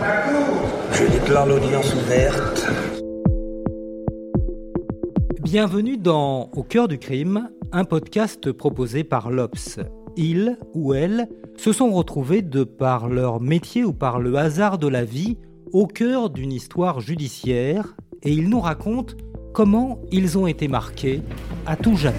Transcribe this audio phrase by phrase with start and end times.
[0.00, 2.68] Je déclare l'audience ouverte.
[5.42, 9.80] Bienvenue dans Au cœur du crime, un podcast proposé par l'Obs.
[10.16, 14.86] Ils ou elles se sont retrouvés de par leur métier ou par le hasard de
[14.86, 15.36] la vie
[15.72, 19.14] au cœur d'une histoire judiciaire et ils nous racontent
[19.52, 21.22] comment ils ont été marqués
[21.66, 22.18] à tout jamais.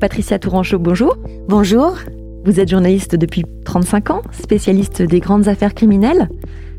[0.00, 1.16] Patricia Tourangeau, bonjour.
[1.48, 1.96] Bonjour.
[2.46, 6.28] Vous êtes journaliste depuis 35 ans, spécialiste des grandes affaires criminelles.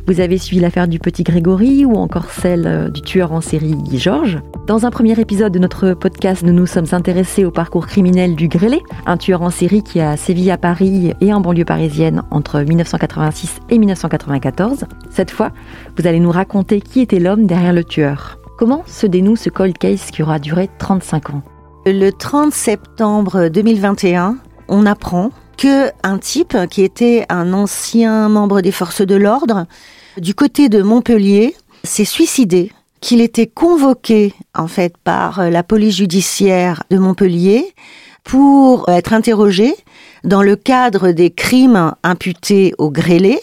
[0.07, 3.75] Vous avez suivi l'affaire du petit Grégory ou encore celle euh, du tueur en série
[3.91, 4.39] Georges.
[4.65, 8.47] Dans un premier épisode de notre podcast, nous nous sommes intéressés au parcours criminel du
[8.47, 12.61] Grélé, un tueur en série qui a sévi à Paris et en banlieue parisienne entre
[12.61, 14.85] 1986 et 1994.
[15.09, 15.51] Cette fois,
[15.97, 18.39] vous allez nous raconter qui était l'homme derrière le tueur.
[18.57, 21.41] Comment se dénoue ce cold case qui aura duré 35 ans?
[21.85, 24.37] Le 30 septembre 2021,
[24.69, 29.65] on apprend que un type qui était un ancien membre des forces de l'ordre
[30.17, 36.83] du côté de Montpellier s'est suicidé, qu'il était convoqué en fait par la police judiciaire
[36.89, 37.73] de Montpellier
[38.23, 39.73] pour être interrogé
[40.23, 43.39] dans le cadre des crimes imputés au grêlé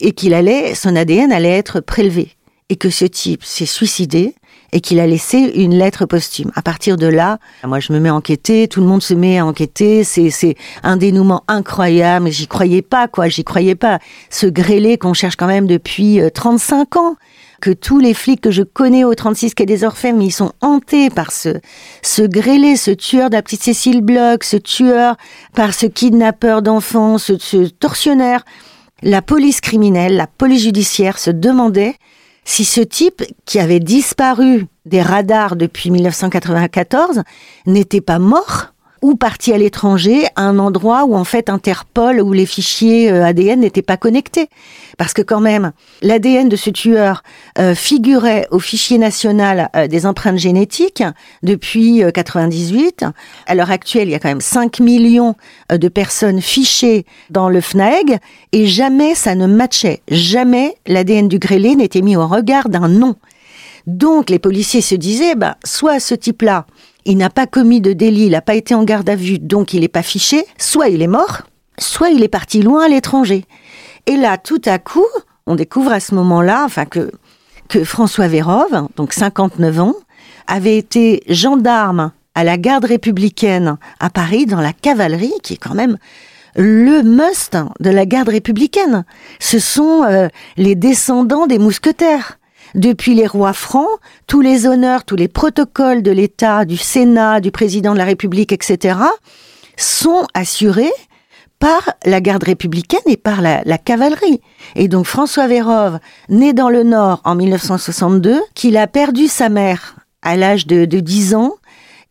[0.00, 2.36] et qu'il allait son ADN allait être prélevé
[2.68, 4.34] et que ce type s'est suicidé
[4.74, 6.50] et qu'il a laissé une lettre posthume.
[6.56, 9.38] À partir de là, moi je me mets à enquêter, tout le monde se met
[9.38, 14.00] à enquêter, c'est un dénouement incroyable, j'y croyais pas quoi, j'y croyais pas.
[14.30, 17.16] Ce grêlé qu'on cherche quand même depuis 35 euh, ans
[17.60, 21.08] que tous les flics que je connais au 36 quai des Orfèvres, ils sont hantés
[21.08, 21.60] par ce,
[22.02, 25.16] ce grêlé, ce tueur de la petite Cécile Bloch, ce tueur,
[25.54, 28.44] par ce kidnappeur d'enfants, ce, ce tortionnaire.
[29.02, 31.94] La police criminelle, la police judiciaire se demandait
[32.44, 37.22] si ce type, qui avait disparu des radars depuis 1994,
[37.66, 38.73] n'était pas mort
[39.04, 43.22] ou parti à l'étranger, à un endroit où en fait Interpol, où les fichiers euh,
[43.22, 44.48] ADN n'étaient pas connectés.
[44.96, 47.22] Parce que quand même, l'ADN de ce tueur
[47.58, 51.02] euh, figurait au fichier national euh, des empreintes génétiques
[51.42, 53.04] depuis 98.
[53.46, 55.34] À l'heure actuelle, il y a quand même 5 millions
[55.70, 58.18] de personnes fichées dans le FNAEG
[58.52, 60.00] et jamais ça ne matchait.
[60.08, 63.16] Jamais l'ADN du grêlé n'était mis au regard d'un nom.
[63.86, 66.64] Donc les policiers se disaient, bah, soit ce type-là,
[67.04, 69.74] il n'a pas commis de délit, il n'a pas été en garde à vue, donc
[69.74, 71.42] il n'est pas fiché, soit il est mort,
[71.78, 73.44] soit il est parti loin à l'étranger.
[74.06, 75.06] Et là, tout à coup,
[75.46, 77.10] on découvre à ce moment-là, enfin que,
[77.68, 79.94] que François Vérove, donc 59 ans,
[80.46, 85.74] avait été gendarme à la garde républicaine à Paris dans la cavalerie, qui est quand
[85.74, 85.98] même
[86.56, 89.04] le must de la garde républicaine.
[89.40, 92.38] Ce sont euh, les descendants des mousquetaires.
[92.74, 97.50] Depuis les rois francs, tous les honneurs, tous les protocoles de l'État, du Sénat, du
[97.50, 98.98] président de la République, etc.,
[99.76, 100.92] sont assurés
[101.60, 104.40] par la garde républicaine et par la, cavalerie.
[104.74, 105.98] Et donc François Vérove,
[106.28, 111.00] né dans le Nord en 1962, qu'il a perdu sa mère à l'âge de, de
[111.00, 111.54] 10 ans,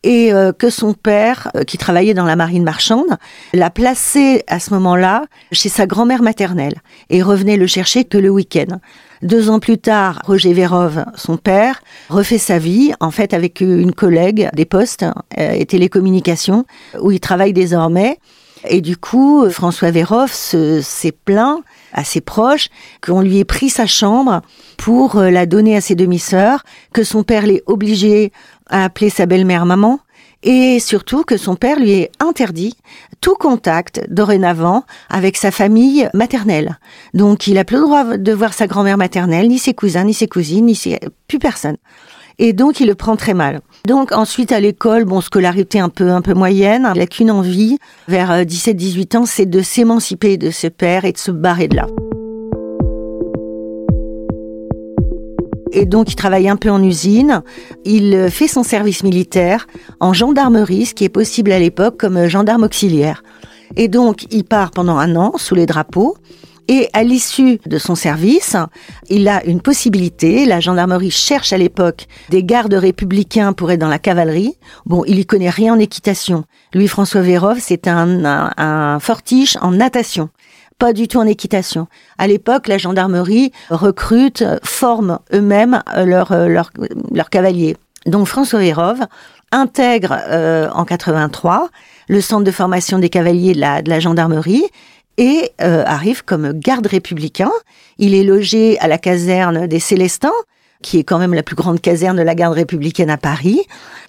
[0.04, 3.18] et euh, que son père, euh, qui travaillait dans la marine marchande,
[3.54, 6.76] l'a placé à ce moment-là chez sa grand-mère maternelle
[7.10, 8.80] et revenait le chercher que le week-end.
[9.24, 13.94] Deux ans plus tard, Roger Vérove, son père, refait sa vie, en fait, avec une
[13.94, 15.06] collègue des postes
[15.40, 16.66] euh, et télécommunications,
[17.00, 18.20] où il travaille désormais.
[18.68, 21.62] Et du coup, François Vérove s'est plaint
[21.94, 22.68] à ses proches
[23.02, 24.42] qu'on lui ait pris sa chambre
[24.78, 28.34] pour la donner à ses demi-sœurs, que son père l'ait obligé
[28.70, 30.00] à appeler sa belle-mère maman
[30.44, 32.76] et surtout que son père lui ait interdit
[33.22, 36.78] tout contact dorénavant avec sa famille maternelle.
[37.14, 40.14] Donc il a plus le droit de voir sa grand-mère maternelle, ni ses cousins, ni
[40.14, 41.00] ses cousines, ni ses...
[41.28, 41.78] plus personne.
[42.40, 43.62] Et donc il le prend très mal.
[43.88, 47.78] Donc ensuite à l'école, bon scolarité un peu un peu moyenne, il n'a qu'une envie
[48.08, 51.88] vers 17-18 ans, c'est de s'émanciper de ce père et de se barrer de là.
[55.74, 57.42] Et donc il travaille un peu en usine.
[57.84, 59.68] Il euh, fait son service militaire
[60.00, 63.24] en gendarmerie, ce qui est possible à l'époque comme euh, gendarme auxiliaire.
[63.76, 66.16] Et donc il part pendant un an sous les drapeaux.
[66.70, 68.56] Et à l'issue de son service,
[69.10, 70.46] il a une possibilité.
[70.46, 74.58] La gendarmerie cherche à l'époque des gardes républicains pour être dans la cavalerie.
[74.86, 76.46] Bon, il y connaît rien en équitation.
[76.74, 78.24] Louis-François Vérov, c'est un,
[78.58, 80.30] un, fortiche en natation
[80.84, 81.88] pas du tout en équitation.
[82.18, 86.72] À l'époque, la gendarmerie recrute, forme eux-mêmes leurs leur,
[87.10, 87.78] leur cavaliers.
[88.06, 89.00] Donc François Vérov
[89.54, 91.70] intègre euh, en 83
[92.10, 94.66] le centre de formation des cavaliers de la, de la gendarmerie
[95.18, 97.52] et euh, arrive comme garde républicain.
[97.98, 100.34] Il est logé à la caserne des Célestins,
[100.84, 103.62] qui est quand même la plus grande caserne de la garde républicaine à Paris.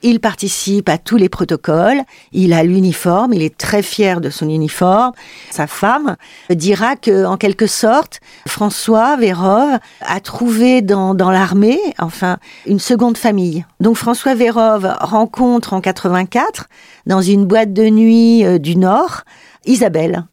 [0.03, 4.51] Il participe à tous les protocoles, il a l'uniforme, il est très fier de son
[4.51, 5.13] uniforme.
[5.51, 6.17] Sa femme
[6.51, 12.37] dira que, en quelque sorte, François Vérov a trouvé dans, dans l'armée, enfin,
[12.67, 13.65] une seconde famille.
[13.81, 16.69] Donc François Vérov rencontre en 84,
[17.07, 19.23] dans une boîte de nuit euh, du Nord,
[19.65, 20.25] Isabelle,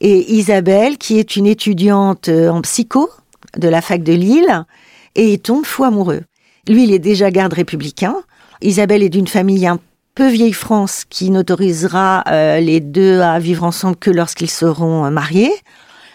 [0.00, 3.10] et Isabelle, qui est une étudiante euh, en psycho
[3.56, 4.64] de la fac de Lille,
[5.14, 6.22] et il tombe fou amoureux.
[6.68, 8.16] Lui, il est déjà garde républicain.
[8.62, 9.78] Isabelle est d'une famille un
[10.14, 15.10] peu vieille France qui n'autorisera euh, les deux à vivre ensemble que lorsqu'ils seront euh,
[15.10, 15.52] mariés.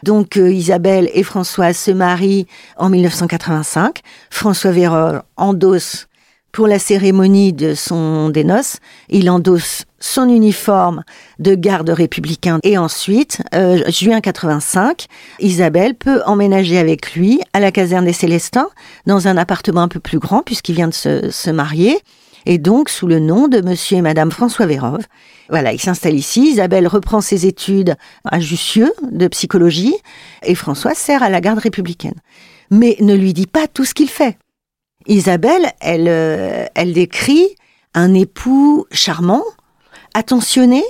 [0.03, 2.45] Donc Isabelle et François se marient
[2.77, 4.01] en 1985.
[4.30, 6.07] François Vérol endosse
[6.56, 8.78] pour la cérémonie de son des noces,
[9.10, 11.04] il endosse son uniforme
[11.38, 15.07] de garde républicain et ensuite, euh, juin 85,
[15.42, 18.69] Isabelle peut emménager avec lui à la caserne des Célestins
[19.06, 22.00] dans un appartement un peu plus grand puisqu'il vient de se, se marier
[22.46, 25.01] et donc sous le nom de monsieur et madame François Vérov.
[25.50, 29.96] Voilà, il s'installe ici, Isabelle reprend ses études à Jussieu de psychologie
[30.42, 32.16] et François sert à la garde républicaine.
[32.72, 34.38] Mais ne lui dit pas tout ce qu'il fait.
[35.07, 37.56] Isabelle, elle, euh, elle décrit
[37.94, 39.44] un époux charmant,
[40.13, 40.84] attentionné,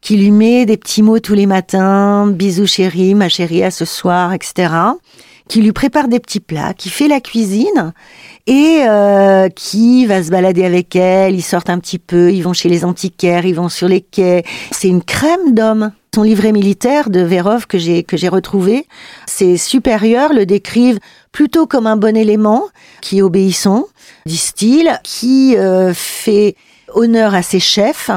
[0.00, 3.84] qui lui met des petits mots tous les matins, bisous chérie, ma chérie à ce
[3.84, 4.72] soir, etc.
[5.48, 7.92] Qui lui prépare des petits plats, qui fait la cuisine
[8.46, 11.34] et euh, qui va se balader avec elle.
[11.34, 14.44] Ils sortent un petit peu, ils vont chez les antiquaires, ils vont sur les quais.
[14.70, 15.92] C'est une crème d'homme.
[16.22, 18.86] Livret militaire de Vérov que j'ai que j'ai retrouvé,
[19.26, 21.00] ses supérieurs le décrivent
[21.32, 22.64] plutôt comme un bon élément
[23.02, 23.86] qui est obéissant,
[24.24, 26.56] disent-ils, qui euh, fait
[26.94, 28.10] honneur à ses chefs,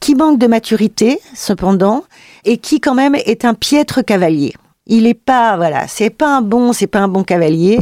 [0.00, 2.04] qui manque de maturité cependant
[2.44, 4.54] et qui quand même est un piètre cavalier.
[4.86, 7.78] Il est pas voilà, c'est pas un bon, c'est pas un bon cavalier.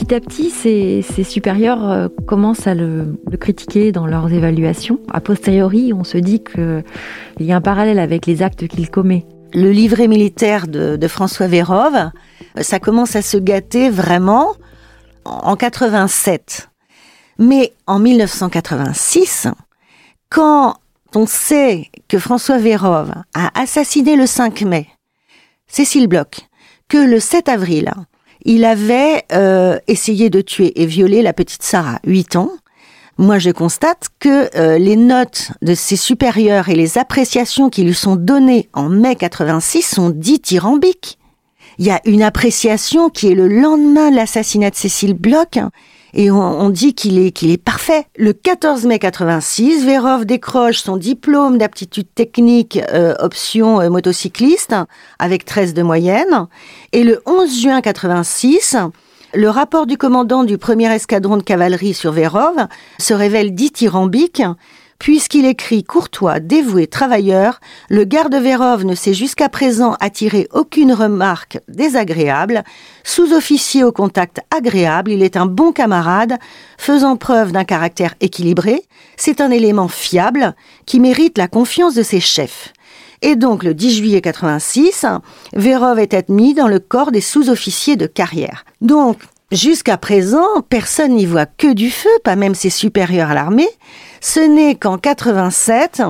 [0.00, 4.98] Petit à petit, ses, supérieurs euh, commencent à le, critiquer dans leurs évaluations.
[5.12, 6.82] A posteriori, on se dit qu'il
[7.38, 9.26] y a un parallèle avec les actes qu'il commet.
[9.52, 14.54] Le livret militaire de, François Vérov, euh, ça commence à se gâter vraiment
[15.26, 16.70] en 87.
[17.38, 19.48] Mais en 1986,
[20.30, 20.76] quand
[21.14, 24.86] on sait que François Vérov a assassiné le 5 mai
[25.66, 26.48] Cécile Bloch,
[26.88, 27.92] que le 7 avril,
[28.44, 32.50] il avait euh, essayé de tuer et violer la petite Sarah, 8 ans.
[33.18, 37.94] Moi, je constate que euh, les notes de ses supérieurs et les appréciations qui lui
[37.94, 41.18] sont données en mai 86 sont dithyrambiques.
[41.78, 45.58] Il y a une appréciation qui est le lendemain de l'assassinat de Cécile Bloch
[46.14, 48.06] et on, dit qu'il est, qu'il est parfait.
[48.16, 54.74] Le 14 mai 86, Vérov décroche son diplôme d'aptitude technique euh, option euh, motocycliste
[55.18, 56.46] avec 13 de moyenne.
[56.92, 58.76] Et le 11 juin 86,
[59.34, 62.66] le rapport du commandant du premier escadron de cavalerie sur Vérov
[62.98, 64.42] se révèle dithyrambique
[65.00, 67.58] Puisqu'il écrit courtois, dévoué, travailleur,
[67.88, 72.64] le garde Vérov ne s'est jusqu'à présent attiré aucune remarque désagréable.
[73.02, 76.36] Sous-officier au contact agréable, il est un bon camarade,
[76.76, 78.82] faisant preuve d'un caractère équilibré.
[79.16, 80.54] C'est un élément fiable
[80.84, 82.74] qui mérite la confiance de ses chefs.
[83.22, 85.06] Et donc, le 10 juillet 86,
[85.54, 88.66] Vérov est admis dans le corps des sous-officiers de carrière.
[88.82, 89.16] Donc,
[89.52, 93.68] jusqu'à présent, personne n'y voit que du feu, pas même ses supérieurs à l'armée.
[94.20, 96.02] Ce n'est qu'en 87,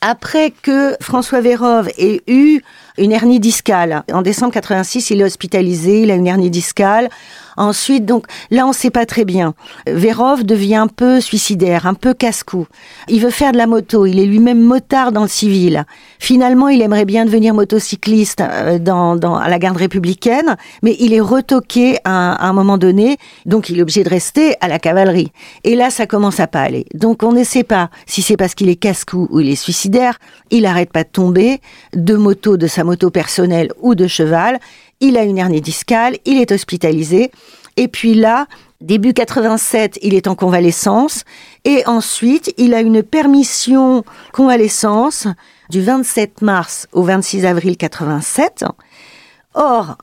[0.00, 2.60] après que François Vérov ait eu
[2.98, 4.04] une hernie discale.
[4.12, 7.08] En décembre 86, il est hospitalisé, il a une hernie discale.
[7.56, 9.54] Ensuite, donc là, on ne sait pas très bien.
[9.86, 12.66] Vérov devient un peu suicidaire, un peu casse-cou.
[13.08, 14.06] Il veut faire de la moto.
[14.06, 15.84] Il est lui-même motard dans le civil.
[16.18, 21.12] Finalement, il aimerait bien devenir motocycliste euh, dans, dans à la garde républicaine, mais il
[21.12, 25.32] est retoqué à, un moment donné, donc il est obligé de rester à la cavalerie.
[25.64, 26.86] Et là, ça commence à pas aller.
[26.94, 30.18] Donc on ne sait pas si c'est parce qu'il est casse-cou ou il est suicidaire.
[30.50, 31.60] Il arrête pas de tomber
[31.94, 34.60] de moto, de sa moto personnelle ou de cheval
[35.00, 37.30] il a une hernie discale, il est hospitalisé.
[37.76, 38.46] Et puis là,
[38.80, 41.24] Début 87, il est en convalescence
[41.64, 45.26] et ensuite il a une permission convalescence
[45.70, 48.64] du 27 mars au 26 avril 87.
[49.54, 49.96] Or,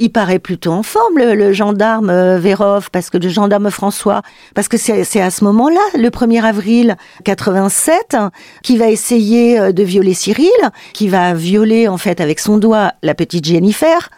[0.00, 4.22] il paraît plutôt en forme, le, gendarme euh, Vérov, parce que le gendarme François,
[4.54, 8.16] parce que c'est à ce moment-là, le 1er avril 87,
[8.62, 10.50] qui va essayer euh, de violer Cyril,
[10.94, 14.08] qui va violer en fait avec son doigt la petite Jennifer,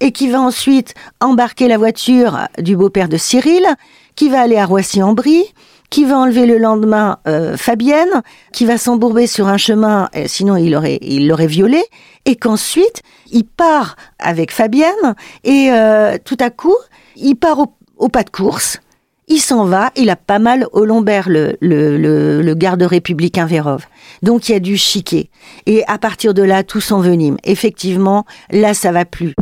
[0.00, 3.66] et qui va ensuite embarquer la voiture du beau-père de Cyril,
[4.16, 5.44] qui va aller à Roissy-en-Brie,
[5.88, 10.76] qui va enlever le lendemain euh, Fabienne, qui va s'embourber sur un chemin, sinon il
[10.76, 11.82] aurait il l'aurait violé,
[12.26, 16.76] et qu'ensuite il part avec Fabienne et euh, tout à coup
[17.16, 18.80] il part au, pas de course.
[19.28, 23.86] Il s'en va, il a pas mal au lombaire, le, garde républicain Vérov.
[24.22, 25.30] Donc il y a du chiquet.
[25.66, 27.36] Et à partir de là, tout s'envenime.
[27.44, 29.34] Effectivement, là, ça va plus.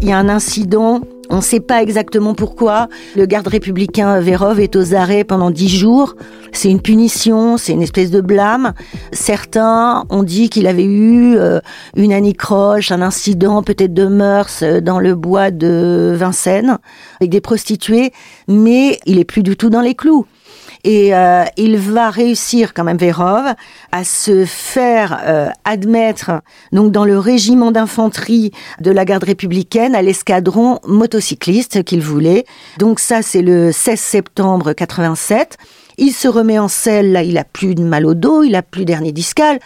[0.00, 2.88] Il y a un incident on ne sait pas exactement pourquoi.
[3.16, 6.14] Le garde républicain Vérov est aux arrêts pendant dix jours.
[6.52, 8.72] C'est une punition, c'est une espèce de blâme.
[9.12, 11.60] Certains ont dit qu'il avait eu euh,
[11.96, 16.78] une anicroche, un incident peut-être de mœurs euh, dans le bois de Vincennes
[17.20, 18.12] avec des prostituées,
[18.48, 20.26] mais il est plus du tout dans les clous.
[20.84, 23.54] Et euh, il va réussir quand même Vérov
[23.92, 26.42] à se faire euh, admettre
[26.72, 32.44] donc dans le régiment d'infanterie de la garde républicaine à l'escadron motocycliste qu'il voulait.
[32.78, 35.56] Donc ça c'est le 16 septembre 87.
[35.98, 38.62] Il se remet en selle, là il a plus de mal au dos, il a
[38.62, 39.58] plus d'hernie discale.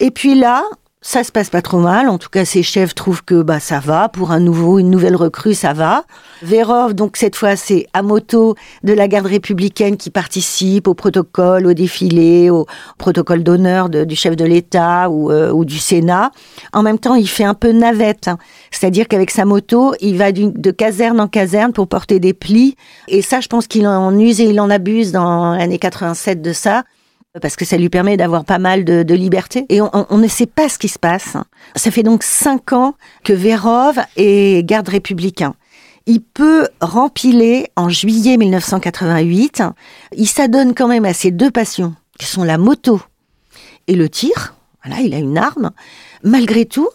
[0.00, 0.62] Et puis là,
[1.00, 2.08] ça se passe pas trop mal.
[2.08, 5.16] En tout cas, ses chefs trouvent que bah ça va pour un nouveau, une nouvelle
[5.16, 6.04] recrue, ça va.
[6.42, 11.66] Vérov, donc cette fois, c'est à moto de la garde républicaine qui participe au protocole,
[11.66, 12.66] au défilé, au
[12.98, 16.30] protocole d'honneur du chef de l'État ou, euh, ou, du Sénat.
[16.72, 18.38] En même temps, il fait un peu navette, hein.
[18.70, 22.76] c'est-à-dire qu'avec sa moto, il va de caserne en caserne pour porter des plis.
[23.06, 26.52] Et ça, je pense qu'il en use et il en abuse dans l'année 87 de
[26.52, 26.82] ça
[27.40, 29.66] parce que ça lui permet d'avoir pas mal de, liberté.
[29.68, 31.36] Et on, ne sait pas ce qui se passe.
[31.76, 32.94] Ça fait donc cinq ans
[33.24, 35.54] que Vérov est garde républicain.
[36.06, 39.62] Il peut rempiler en juillet 1988.
[40.16, 43.00] Il s'adonne quand même à ses deux passions, qui sont la moto
[43.86, 44.54] et le tir.
[44.84, 45.72] Voilà, il a une arme.
[46.22, 46.88] Malgré tout,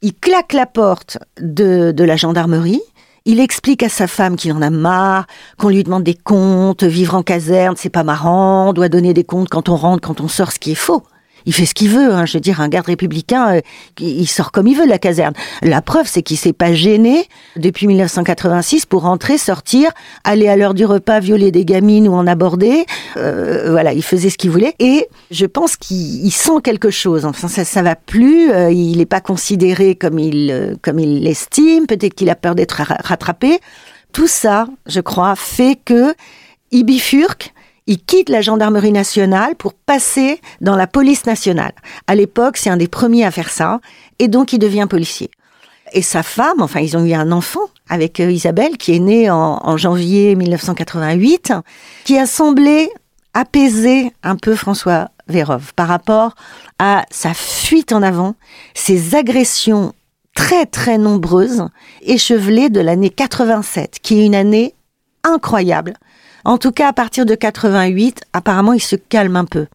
[0.00, 2.82] il claque la porte de, de la gendarmerie
[3.24, 5.26] il explique à sa femme qu'il en a marre,
[5.58, 9.24] qu'on lui demande des comptes, vivre en caserne, c'est pas marrant, on doit donner des
[9.24, 11.02] comptes quand on rentre, quand on sort, ce qui est faux
[11.46, 12.12] il fait ce qu'il veut.
[12.12, 12.26] Hein.
[12.26, 13.60] Je veux dire, un garde républicain, euh,
[14.00, 15.34] il sort comme il veut de la caserne.
[15.62, 19.90] La preuve, c'est qu'il s'est pas gêné depuis 1986 pour rentrer, sortir,
[20.24, 22.86] aller à l'heure du repas, violer des gamines ou en aborder.
[23.16, 24.74] Euh, voilà, il faisait ce qu'il voulait.
[24.78, 27.24] Et je pense qu'il sent quelque chose.
[27.24, 28.50] Enfin, ça, ça va plus.
[28.50, 31.86] Euh, il n'est pas considéré comme il comme il l'estime.
[31.86, 33.58] Peut-être qu'il a peur d'être rattrapé.
[34.12, 36.14] Tout ça, je crois, fait que
[36.70, 37.52] il bifurque
[37.86, 41.72] il quitte la gendarmerie nationale pour passer dans la police nationale.
[42.06, 43.80] À l'époque, c'est un des premiers à faire ça,
[44.18, 45.30] et donc il devient policier.
[45.92, 49.30] Et sa femme, enfin, ils ont eu un enfant avec euh, Isabelle, qui est née
[49.30, 51.52] en, janvier 1988,
[52.04, 52.90] qui a semblé
[53.34, 56.34] apaiser un peu François Vérov par rapport
[56.78, 58.34] à sa fuite en avant,
[58.74, 59.92] ses agressions
[60.34, 61.66] très très nombreuses,
[62.02, 64.74] échevelées de l'année 87, qui est une année
[65.24, 65.94] incroyable
[66.44, 69.66] en tout cas, à partir de 88, apparemment, il se calme un peu.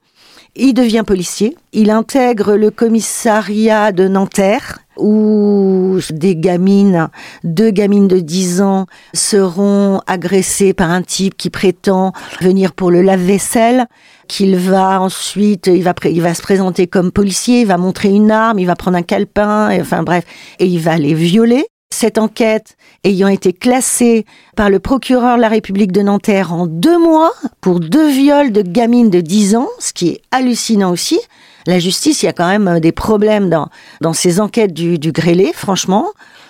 [0.56, 1.56] Il devient policier.
[1.72, 7.10] Il intègre le commissariat de Nanterre, où des gamines,
[7.44, 13.04] deux gamines de 10 ans, seront agressées par un type qui prétend venir pour le
[13.04, 13.86] lave-vaisselle,
[14.28, 18.66] qu'il va ensuite, il va, se présenter comme policier, il va montrer une arme, il
[18.66, 20.26] va prendre un calepin, et, enfin bref,
[20.60, 21.66] et il va les violer.
[21.90, 24.26] Cette enquête ayant été classée
[24.56, 28.62] par le procureur de la République de Nanterre en deux mois pour deux viols de
[28.62, 31.20] gamines de 10 ans, ce qui est hallucinant aussi.
[31.66, 33.68] La justice, il y a quand même euh, des problèmes dans,
[34.02, 36.08] dans ces enquêtes du, du grêlé, franchement.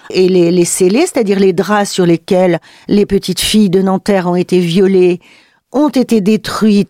[0.10, 4.36] Et les, les scellés, c'est-à-dire les draps sur lesquels les petites filles de Nanterre ont
[4.36, 5.20] été violées,
[5.72, 6.88] ont été détruits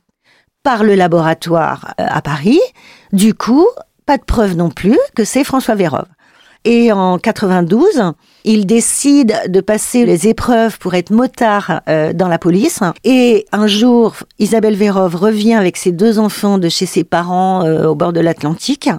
[0.62, 2.60] par le laboratoire euh, à Paris.
[3.14, 3.66] Du coup,
[4.06, 6.08] pas de preuve non plus que c'est François Vérove.
[6.66, 12.40] Et en 92, il décide de passer les épreuves pour être motard euh, dans la
[12.40, 12.80] police.
[13.04, 17.88] Et un jour, Isabelle Vérov revient avec ses deux enfants de chez ses parents euh,
[17.88, 18.90] au bord de l'Atlantique.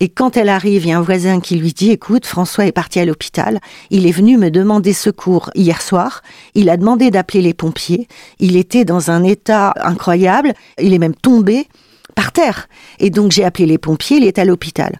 [0.00, 2.72] Et quand elle arrive, il y a un voisin qui lui dit, écoute, François est
[2.72, 3.58] parti à l'hôpital.
[3.90, 6.22] Il est venu me demander secours hier soir.
[6.54, 8.06] Il a demandé d'appeler les pompiers.
[8.38, 10.52] Il était dans un état incroyable.
[10.80, 11.66] Il est même tombé
[12.14, 12.68] par terre.
[13.00, 14.18] Et donc j'ai appelé les pompiers.
[14.18, 14.98] Il est à l'hôpital.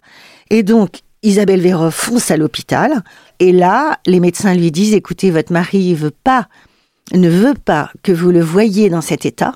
[0.49, 3.03] Et donc Isabelle Vérov fonce à l'hôpital
[3.39, 6.47] et là, les médecins lui disent écoutez, votre mari veut pas,
[7.13, 9.53] ne veut pas que vous le voyiez dans cet état,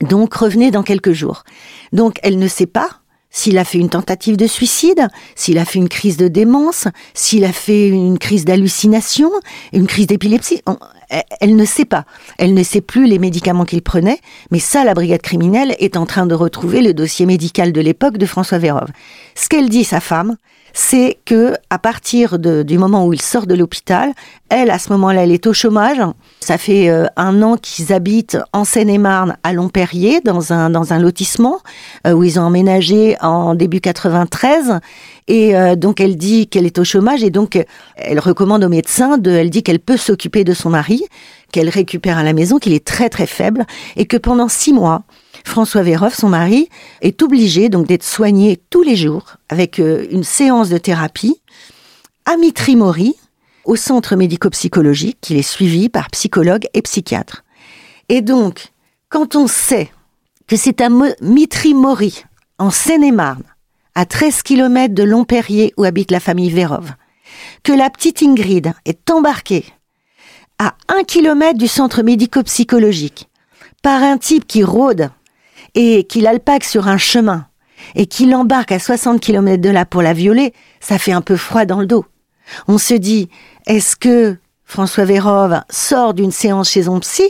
[0.00, 1.44] donc revenez dans quelques jours.
[1.92, 2.88] Donc elle ne sait pas
[3.30, 7.44] s'il a fait une tentative de suicide, s'il a fait une crise de démence, s'il
[7.44, 9.30] a fait une crise d'hallucination,
[9.72, 10.62] une crise d'épilepsie.
[11.40, 12.04] Elle ne sait pas.
[12.38, 14.18] Elle ne sait plus les médicaments qu'il prenait,
[14.50, 18.18] mais ça, la brigade criminelle est en train de retrouver le dossier médical de l'époque
[18.18, 18.88] de François Vérove.
[19.34, 20.36] Ce qu'elle dit, sa femme,
[20.74, 24.12] c'est que à partir du moment où il sort de l'hôpital,
[24.50, 25.98] elle, à ce moment-là, elle est au chômage.
[26.40, 30.98] Ça fait euh, un an qu'ils habitent en Seine-et-Marne, à Lomperrier, dans un, dans un
[30.98, 31.60] lotissement,
[32.06, 34.80] euh, où ils ont emménagé en début 93.
[35.26, 37.58] Et euh, donc elle dit qu'elle est au chômage et donc
[37.96, 41.02] elle recommande au médecin, de, elle dit qu'elle peut s'occuper de son mari,
[41.50, 43.64] qu'elle récupère à la maison, qu'il est très très faible
[43.96, 45.04] et que pendant six mois,
[45.44, 46.68] François Véroff, son mari,
[47.00, 51.40] est obligé donc d'être soigné tous les jours avec euh, une séance de thérapie
[52.26, 53.14] à Mitrimori,
[53.64, 57.44] au centre médico-psychologique, qu'il est suivi par psychologue et psychiatre.
[58.08, 58.72] Et donc,
[59.08, 59.90] quand on sait
[60.46, 60.88] que c'est à
[61.20, 62.24] Mitrimori,
[62.58, 63.44] en Seine-et-Marne,
[63.94, 66.92] à 13 km de Lomperrier où habite la famille Vérov,
[67.62, 69.64] que la petite Ingrid est embarquée
[70.58, 73.28] à 1 km du centre médico-psychologique
[73.82, 75.10] par un type qui rôde
[75.74, 77.46] et qu'il alpague sur un chemin
[77.94, 81.36] et qu'il embarque à 60 km de là pour la violer, ça fait un peu
[81.36, 82.04] froid dans le dos.
[82.68, 83.28] On se dit,
[83.66, 87.28] est-ce que François Vérove sort d'une séance chez son psy,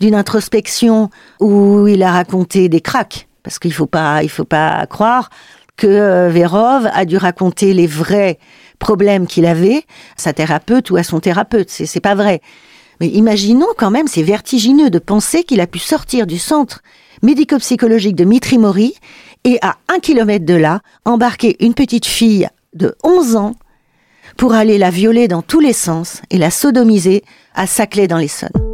[0.00, 4.86] d'une introspection où il a raconté des cracks Parce qu'il faut pas, il faut pas
[4.86, 5.30] croire
[5.76, 8.38] que euh, Vérove a dû raconter les vrais
[8.78, 9.82] problèmes qu'il avait à
[10.16, 11.70] sa thérapeute ou à son thérapeute.
[11.70, 12.40] C'est, c'est pas vrai.
[13.00, 16.82] Mais imaginons quand même, c'est vertigineux de penser qu'il a pu sortir du centre
[17.22, 18.94] médico-psychologique de Mitrimori
[19.44, 23.54] et à un kilomètre de là, embarquer une petite fille de 11 ans
[24.36, 27.22] pour aller la violer dans tous les sens et la sodomiser
[27.54, 28.50] à Saclay dans l'Essonne.
[28.50, 28.65] François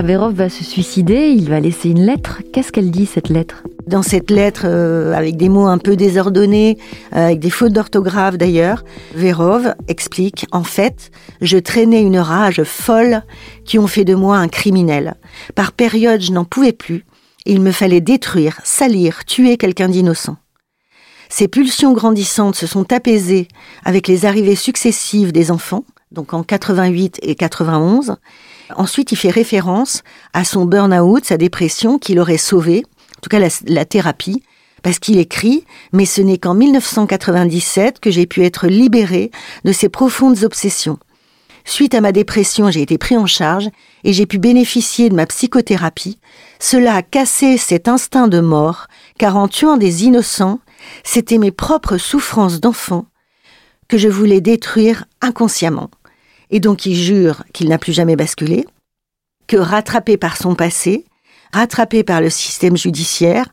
[0.00, 2.40] Vérov va se suicider, il va laisser une lettre.
[2.52, 3.64] Qu'est-ce qu'elle dit cette lettre?
[3.86, 6.78] Dans cette lettre, euh, avec des mots un peu désordonnés,
[7.14, 8.84] euh, avec des fautes d'orthographe d'ailleurs,
[9.14, 11.10] Vérov explique En fait,
[11.42, 13.22] je traînais une rage folle
[13.64, 15.16] qui ont fait de moi un criminel.
[15.54, 17.04] Par période, je n'en pouvais plus.
[17.44, 20.36] Il me fallait détruire, salir, tuer quelqu'un d'innocent.
[21.28, 23.48] Ces pulsions grandissantes se sont apaisées
[23.84, 28.16] avec les arrivées successives des enfants, donc en 88 et 91.
[28.76, 32.84] Ensuite, il fait référence à son burn-out, sa dépression qu'il aurait sauvé
[33.22, 34.42] en tout cas la, thérapie,
[34.82, 39.30] parce qu'il écrit Mais ce n'est qu'en 1997 que j'ai pu être libéré
[39.64, 40.98] de ces profondes obsessions.
[41.64, 43.70] Suite à ma dépression, j'ai été pris en charge
[44.02, 46.18] et j'ai pu bénéficier de ma psychothérapie.
[46.58, 50.58] Cela a cassé cet instinct de mort, car en tuant des innocents,
[51.04, 53.06] c'était mes propres souffrances d'enfant
[53.86, 55.90] que je voulais détruire inconsciemment.
[56.52, 58.66] Et donc il jure qu'il n'a plus jamais basculé,
[59.48, 61.04] que rattrapé par son passé,
[61.52, 63.46] rattrapé par le système judiciaire,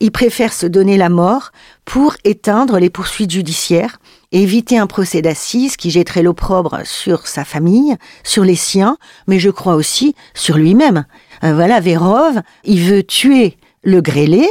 [0.00, 1.50] il préfère se donner la mort
[1.84, 3.98] pour éteindre les poursuites judiciaires
[4.32, 9.38] et éviter un procès d'assises qui jetterait l'opprobre sur sa famille, sur les siens, mais
[9.38, 11.06] je crois aussi sur lui-même.
[11.44, 14.46] Euh, voilà, Vérov, il veut tuer le grêlé,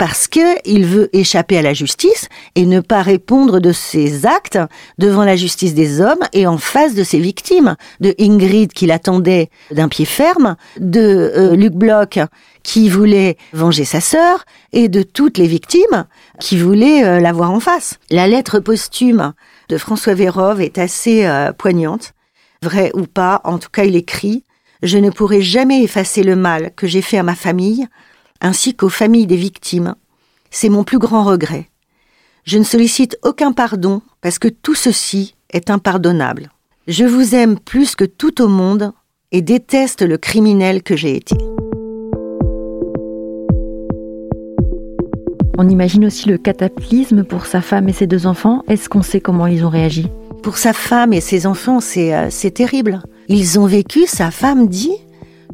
[0.00, 4.58] parce qu'il veut échapper à la justice et ne pas répondre de ses actes
[4.96, 9.50] devant la justice des hommes et en face de ses victimes, de Ingrid qui l'attendait
[9.70, 12.18] d'un pied ferme, de euh, Luc Bloch
[12.62, 16.06] qui voulait venger sa sœur et de toutes les victimes
[16.40, 17.98] qui voulaient euh, la voir en face.
[18.10, 19.34] La lettre posthume
[19.68, 22.14] de François Vérove est assez euh, poignante,
[22.62, 24.44] vrai ou pas, en tout cas il écrit
[24.82, 27.86] je ne pourrai jamais effacer le mal que j'ai fait à ma famille,
[28.40, 29.94] ainsi qu'aux familles des victimes.
[30.50, 31.68] C'est mon plus grand regret.
[32.44, 36.50] Je ne sollicite aucun pardon parce que tout ceci est impardonnable.
[36.86, 38.92] Je vous aime plus que tout au monde
[39.32, 41.36] et déteste le criminel que j'ai été.
[45.58, 48.64] On imagine aussi le cataclysme pour sa femme et ses deux enfants.
[48.66, 50.08] Est-ce qu'on sait comment ils ont réagi?
[50.42, 53.02] Pour sa femme et ses enfants, c'est euh, terrible.
[53.28, 54.96] Ils ont vécu, sa femme dit,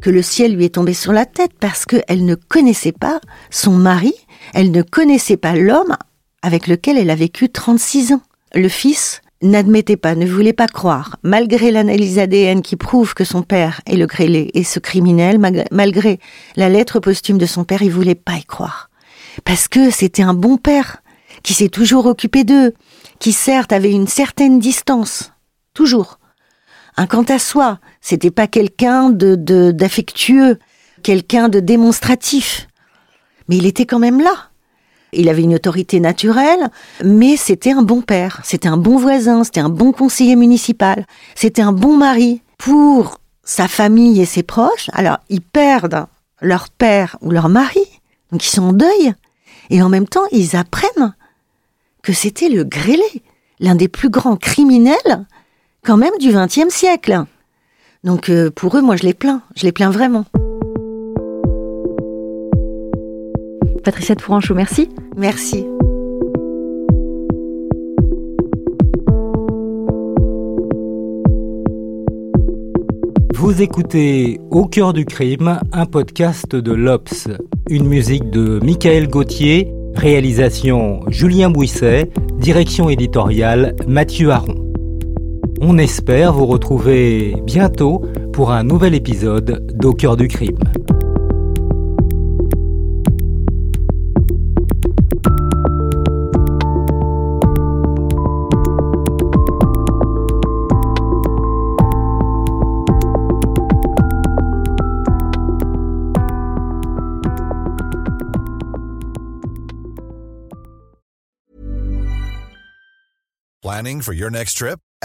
[0.01, 3.73] que le ciel lui est tombé sur la tête parce qu'elle ne connaissait pas son
[3.73, 4.15] mari,
[4.55, 5.97] elle ne connaissait pas l'homme
[6.43, 8.23] avec lequel elle a vécu 36 ans.
[8.55, 13.43] Le fils n'admettait pas, ne voulait pas croire, malgré l'analyse ADN qui prouve que son
[13.43, 15.39] père est le grêlé et ce criminel,
[15.71, 16.21] malgré
[16.57, 18.91] la lettre posthume de son père, il voulait pas y croire.
[19.45, 21.03] Parce que c'était un bon père,
[21.43, 22.73] qui s'est toujours occupé d'eux,
[23.19, 25.33] qui certes avait une certaine distance,
[25.75, 26.19] toujours,
[27.05, 27.79] quant à soi.
[28.01, 29.35] C'était pas quelqu'un de
[29.73, 30.59] d'affectueux,
[31.03, 32.69] quelqu'un de démonstratif.
[33.49, 34.49] Mais il était quand même là.
[35.13, 36.69] Il avait une autorité naturelle,
[37.05, 41.63] mais c'était un bon père, c'était un bon voisin, c'était un bon conseiller municipal, c'était
[41.63, 44.91] un bon mari pour sa famille et ses proches.
[44.93, 46.07] Alors, ils perdent
[46.43, 47.85] leur père ou leur mari,
[48.33, 49.15] donc ils sont en deuil,
[49.71, 51.15] et en même temps, ils apprennent
[52.03, 53.23] que c'était le grêlé,
[53.61, 55.27] l'un des plus grands criminels
[55.87, 57.25] quand même du XXe siècle.
[58.03, 60.25] Donc euh, pour eux, moi je les plains, je les plains vraiment.
[63.85, 64.89] Patricia de Fouranchot, merci.
[65.17, 65.65] Merci.
[73.35, 77.29] Vous écoutez Au cœur du crime, un podcast de l'Obs,
[77.69, 84.56] une musique de Michael Gauthier, réalisation Julien Bouisset, direction éditoriale Mathieu Aron.
[85.61, 90.59] On espère vous retrouver bientôt pour un nouvel épisode d'Au cœur du crime.
[113.63, 114.86] Planning for your next trip?